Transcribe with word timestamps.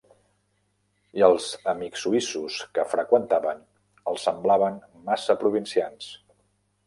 I 1.19 1.23
els 1.27 1.49
amics 1.73 2.05
suïssos 2.05 2.55
que 2.77 2.85
freqüentaven, 2.95 3.61
els 4.13 4.27
semblaven 4.29 4.79
massa 5.11 5.37
provincians. 5.45 6.11